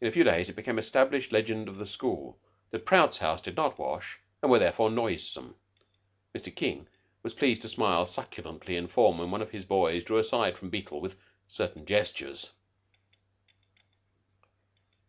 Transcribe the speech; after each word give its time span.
In 0.00 0.06
a 0.06 0.12
few 0.12 0.22
days 0.22 0.48
it 0.48 0.54
became 0.54 0.76
an 0.76 0.84
established 0.84 1.32
legend 1.32 1.66
of 1.66 1.76
the 1.76 1.86
school 1.88 2.38
that 2.70 2.86
Prout's 2.86 3.18
house 3.18 3.42
did 3.42 3.56
not 3.56 3.80
wash 3.80 4.20
and 4.40 4.48
were 4.48 4.60
therefore 4.60 4.90
noisome. 4.90 5.56
Mr. 6.32 6.54
King 6.54 6.86
was 7.24 7.34
pleased 7.34 7.62
to 7.62 7.68
smile 7.68 8.06
succulently 8.06 8.76
in 8.76 8.86
form 8.86 9.18
when 9.18 9.32
one 9.32 9.42
of 9.42 9.50
his 9.50 9.64
boys 9.64 10.04
drew 10.04 10.18
aside 10.18 10.56
from 10.56 10.70
Beetle 10.70 11.00
with 11.00 11.18
certain 11.48 11.84
gestures. 11.84 12.52